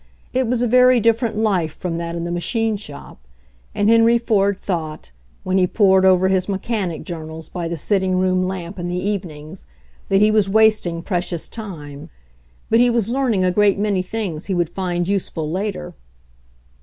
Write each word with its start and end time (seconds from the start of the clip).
It 0.33 0.47
was 0.47 0.63
a 0.63 0.67
very 0.67 0.99
different 0.99 1.37
life 1.37 1.75
from 1.75 1.99
that 1.99 2.15
in 2.15 2.23
the 2.23 2.31
machine 2.31 2.75
shop, 2.75 3.19
and 3.75 3.87
Henry 3.87 4.17
Ford 4.17 4.59
thought, 4.59 5.11
when 5.43 5.59
he 5.59 5.67
pored 5.67 6.05
over 6.05 6.27
his 6.27 6.49
mechanic 6.49 7.03
journals 7.03 7.49
by 7.49 7.67
the 7.67 7.77
sit 7.77 7.99
ting 7.99 8.15
room 8.17 8.47
lamp 8.47 8.79
in 8.79 8.87
the 8.89 8.97
evenings, 8.97 9.67
that 10.09 10.19
he 10.19 10.31
was 10.31 10.49
wasting 10.49 11.03
precious 11.03 11.47
time. 11.47 12.09
But 12.67 12.79
he 12.79 12.89
was 12.89 13.09
learning* 13.09 13.45
a 13.45 13.51
great 13.51 13.77
many 13.77 14.01
things 14.01 14.47
he 14.47 14.55
would 14.55 14.69
find 14.71 15.07
useful 15.07 15.51
later. 15.51 15.93